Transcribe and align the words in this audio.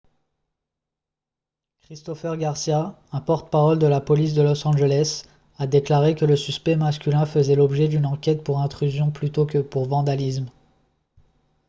christopher 1.83 2.35
garcia 2.35 2.97
un 3.11 3.21
porte-parole 3.21 3.77
de 3.77 3.85
la 3.85 4.01
police 4.01 4.33
de 4.33 4.41
los 4.41 4.65
angeles 4.65 5.25
a 5.59 5.67
déclaré 5.67 6.15
que 6.15 6.25
le 6.25 6.35
suspect 6.35 6.75
masculin 6.75 7.27
faisait 7.27 7.53
l'objet 7.55 7.87
d'une 7.87 8.07
enquête 8.07 8.43
pour 8.43 8.61
intrusion 8.61 9.11
plutôt 9.11 9.45
que 9.45 9.59
pour 9.59 9.85
vandalisme 9.87 10.49